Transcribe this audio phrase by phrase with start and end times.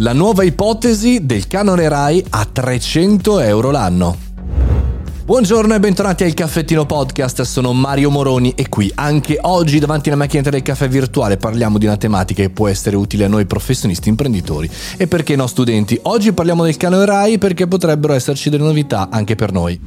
[0.00, 4.27] La nuova ipotesi del canone RAI a 300 euro l'anno.
[5.28, 10.16] Buongiorno e bentornati al Caffettino Podcast, sono Mario Moroni e qui anche oggi davanti alla
[10.16, 14.08] macchinetta del caffè virtuale parliamo di una tematica che può essere utile a noi professionisti
[14.08, 15.98] imprenditori e perché no studenti.
[16.04, 19.78] Oggi parliamo del canone RAI perché potrebbero esserci delle novità anche per noi.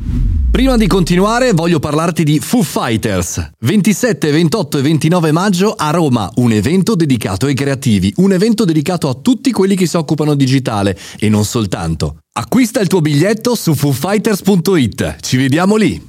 [0.52, 3.54] Prima di continuare voglio parlarti di Foo Fighters.
[3.62, 9.10] 27, 28 e 29 maggio a Roma, un evento dedicato ai creativi, un evento dedicato
[9.10, 12.18] a tutti quelli che si occupano digitale e non soltanto.
[12.42, 15.18] Acquista il tuo biglietto su foofighters.it.
[15.22, 16.02] Ci vediamo lì.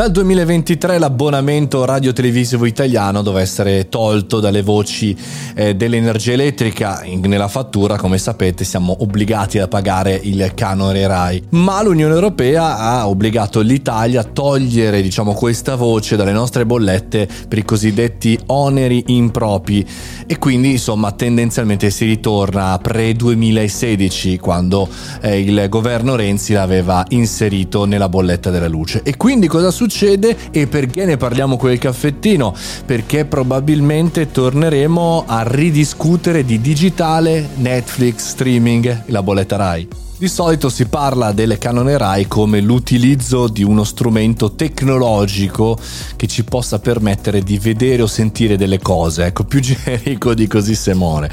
[0.00, 5.14] Dal 2023 l'abbonamento radio-televisivo italiano doveva essere tolto dalle voci
[5.54, 7.02] eh, dell'energia elettrica.
[7.04, 11.48] Nella fattura, come sapete, siamo obbligati a pagare il canone RAI.
[11.50, 17.58] Ma l'Unione Europea ha obbligato l'Italia a togliere, diciamo, questa voce dalle nostre bollette per
[17.58, 19.86] i cosiddetti oneri impropri.
[20.26, 24.88] E quindi, insomma, tendenzialmente si ritorna a pre-2016, quando
[25.20, 29.02] eh, il governo Renzi l'aveva inserito nella bolletta della luce.
[29.02, 29.88] E quindi cosa succede?
[29.90, 32.54] Succede e perché ne parliamo il caffettino?
[32.86, 39.88] Perché probabilmente torneremo a ridiscutere di digitale, Netflix, streaming, la bolletta RAI.
[40.20, 45.78] Di solito si parla delle canone RAI come l'utilizzo di uno strumento tecnologico
[46.14, 50.74] che ci possa permettere di vedere o sentire delle cose, ecco, più generico di così
[50.74, 51.32] se muore.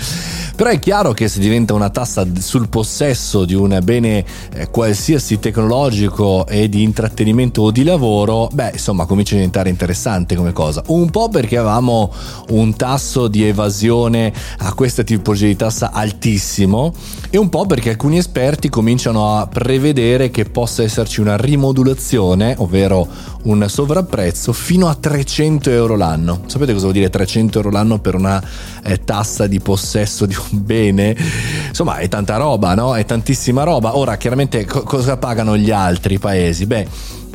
[0.57, 5.37] Però è chiaro che se diventa una tassa sul possesso di un bene eh, qualsiasi
[5.37, 10.81] tecnologico e di intrattenimento o di lavoro, beh, insomma, comincia a diventare interessante come cosa.
[10.87, 12.11] Un po' perché avevamo
[12.49, 16.91] un tasso di evasione a questa tipologia di tassa altissimo
[17.29, 23.07] e un po' perché alcuni esperti cominciano a prevedere che possa esserci una rimodulazione, ovvero
[23.43, 26.41] un sovrapprezzo fino a 300 euro l'anno.
[26.47, 28.43] Sapete cosa vuol dire 300 euro l'anno per una
[28.83, 31.15] eh, tassa di possesso di un bene,
[31.67, 32.95] insomma è tanta roba, no?
[32.95, 33.97] È tantissima roba.
[33.97, 36.65] Ora chiaramente co- cosa pagano gli altri paesi?
[36.65, 36.87] Beh,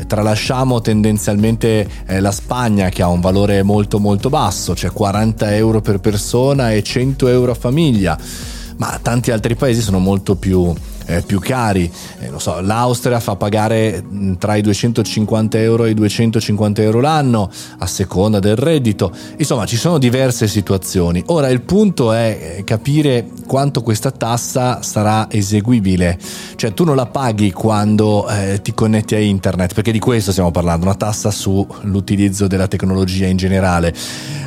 [0.07, 5.81] tralasciamo tendenzialmente eh, la Spagna che ha un valore molto molto basso, cioè 40 euro
[5.81, 8.19] per persona e 100 euro a famiglia,
[8.77, 10.73] ma tanti altri paesi sono molto più
[11.07, 11.91] eh, più cari.
[12.21, 14.05] Eh, so, L'Austria fa pagare
[14.39, 19.13] tra i 250 euro e i 250 euro l'anno a seconda del reddito.
[19.37, 21.23] Insomma, ci sono diverse situazioni.
[21.27, 26.19] Ora il punto è eh, capire quanto questa tassa sarà eseguibile.
[26.57, 30.51] Cioè tu non la paghi quando eh, ti connetti a internet, perché di questo stiamo
[30.51, 33.95] parlando, una tassa sull'utilizzo della tecnologia in generale.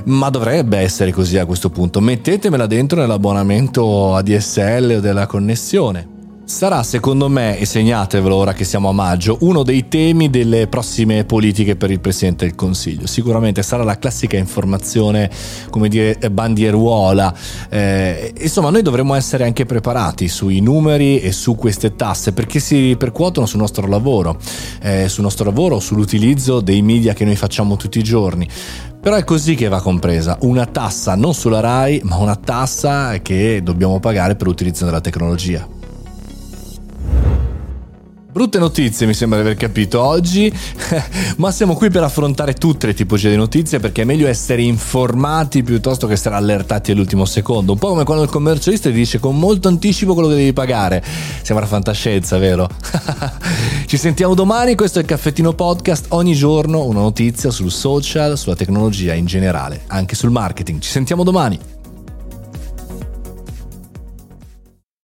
[0.06, 2.00] Ma dovrebbe essere così a questo punto.
[2.00, 6.15] Mettetemela dentro nell'abbonamento ADSL o della connessione.
[6.48, 11.26] Sarà secondo me, e segnatevelo ora che siamo a maggio, uno dei temi delle prossime
[11.26, 13.08] politiche per il Presidente del Consiglio.
[13.08, 15.28] Sicuramente sarà la classica informazione,
[15.72, 17.34] come dire, bandieruola.
[17.68, 22.78] Eh, insomma, noi dovremmo essere anche preparati sui numeri e su queste tasse perché si
[22.80, 24.38] ripercuotono sul nostro lavoro,
[24.84, 28.48] eh, sul nostro lavoro, sull'utilizzo dei media che noi facciamo tutti i giorni.
[29.02, 33.62] Però è così che va compresa, una tassa non sulla RAI, ma una tassa che
[33.64, 35.75] dobbiamo pagare per l'utilizzo della tecnologia.
[38.36, 40.54] Brutte notizie mi sembra di aver capito oggi,
[41.38, 45.64] ma siamo qui per affrontare tutte le tipologie di notizie perché è meglio essere informati
[45.64, 47.72] piuttosto che essere allertati all'ultimo secondo.
[47.72, 51.02] Un po' come quando il commercialista ti dice con molto anticipo quello che devi pagare.
[51.44, 52.68] Sembra fantascienza, vero?
[53.88, 58.58] Ci sentiamo domani, questo è il Caffettino Podcast, ogni giorno una notizia sul social, sulla
[58.58, 60.82] tecnologia in generale, anche sul marketing.
[60.82, 61.75] Ci sentiamo domani.